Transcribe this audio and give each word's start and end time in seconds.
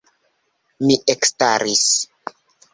Mi 0.85 0.97
ekstaris. 1.15 1.87